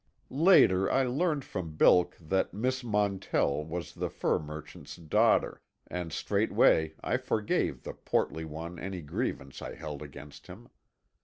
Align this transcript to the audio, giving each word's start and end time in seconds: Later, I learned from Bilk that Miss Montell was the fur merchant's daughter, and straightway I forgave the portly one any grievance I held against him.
Later, 0.31 0.91
I 0.91 1.03
learned 1.03 1.45
from 1.45 1.75
Bilk 1.77 2.17
that 2.19 2.55
Miss 2.55 2.83
Montell 2.83 3.63
was 3.63 3.93
the 3.93 4.09
fur 4.09 4.39
merchant's 4.39 4.95
daughter, 4.95 5.61
and 5.85 6.11
straightway 6.11 6.95
I 7.03 7.17
forgave 7.17 7.83
the 7.83 7.93
portly 7.93 8.43
one 8.43 8.79
any 8.79 9.03
grievance 9.03 9.61
I 9.61 9.75
held 9.75 10.01
against 10.01 10.47
him. 10.47 10.69